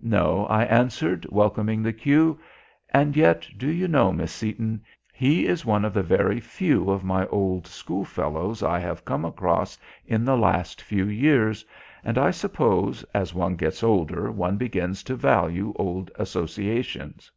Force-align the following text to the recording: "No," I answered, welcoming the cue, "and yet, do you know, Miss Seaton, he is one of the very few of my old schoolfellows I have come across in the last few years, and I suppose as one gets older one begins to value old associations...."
"No," 0.00 0.46
I 0.46 0.64
answered, 0.64 1.26
welcoming 1.28 1.82
the 1.82 1.92
cue, 1.92 2.40
"and 2.94 3.14
yet, 3.14 3.46
do 3.58 3.68
you 3.68 3.86
know, 3.86 4.10
Miss 4.10 4.32
Seaton, 4.32 4.82
he 5.12 5.44
is 5.46 5.66
one 5.66 5.84
of 5.84 5.92
the 5.92 6.02
very 6.02 6.40
few 6.40 6.90
of 6.90 7.04
my 7.04 7.26
old 7.26 7.66
schoolfellows 7.66 8.62
I 8.62 8.78
have 8.78 9.04
come 9.04 9.26
across 9.26 9.76
in 10.06 10.24
the 10.24 10.34
last 10.38 10.80
few 10.80 11.04
years, 11.04 11.62
and 12.02 12.16
I 12.16 12.30
suppose 12.30 13.04
as 13.12 13.34
one 13.34 13.54
gets 13.54 13.82
older 13.82 14.30
one 14.32 14.56
begins 14.56 15.02
to 15.02 15.14
value 15.14 15.74
old 15.78 16.10
associations...." 16.14 17.30